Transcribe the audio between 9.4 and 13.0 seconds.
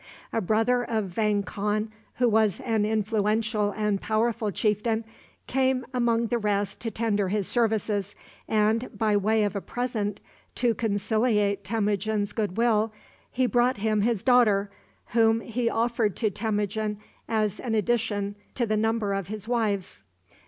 of a present to conciliate Temujin's good will,